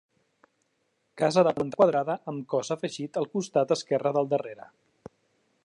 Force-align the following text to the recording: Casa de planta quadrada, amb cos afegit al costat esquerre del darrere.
Casa 1.21 1.43
de 1.47 1.51
planta 1.59 1.79
quadrada, 1.81 2.15
amb 2.33 2.47
cos 2.53 2.73
afegit 2.77 3.19
al 3.23 3.29
costat 3.37 3.75
esquerre 3.77 4.13
del 4.17 4.33
darrere. 4.33 4.67